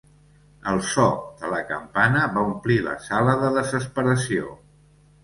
[0.69, 1.03] El so
[1.41, 4.49] de la campana va omplir la sala de desesperació.